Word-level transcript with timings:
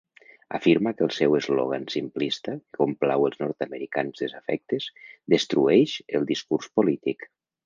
Afirma 0.59 0.91
que 1.01 1.03
el 1.07 1.11
seu 1.17 1.35
eslògan 1.39 1.85
simplista 1.95 2.55
que 2.61 2.79
complau 2.85 3.27
els 3.29 3.39
nord-americans 3.43 4.25
desafectes 4.25 4.89
destrueix 5.35 5.95
el 6.21 6.27
discurs 6.35 6.73
polític. 6.81 7.29